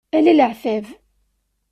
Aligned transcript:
Ala 0.17 0.33
leεtab. 0.37 0.85